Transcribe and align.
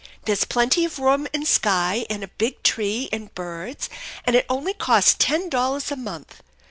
There's 0.25 0.45
plenty 0.45 0.83
of 0.83 0.97
room, 0.97 1.27
and 1.31 1.47
sky, 1.47 2.07
and 2.09 2.23
a 2.23 2.27
big 2.27 2.63
tree, 2.63 3.07
and 3.13 3.31
birds; 3.35 3.87
and 4.25 4.35
it 4.35 4.47
only 4.49 4.73
costs 4.73 5.15
ten 5.19 5.47
dollars 5.47 5.91
a 5.91 5.95
month. 5.95 6.41